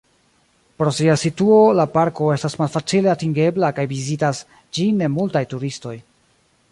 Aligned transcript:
Pro 0.81 0.91
sia 0.99 1.17
situo 1.23 1.59
la 1.79 1.83
parko 1.97 2.29
estas 2.37 2.57
malfacile 2.61 3.13
atingebla 3.15 3.69
kaj 3.81 3.85
vizitas 3.93 4.43
ĝin 4.79 5.01
ne 5.03 5.11
multaj 5.19 5.45
turistoj. 5.53 5.97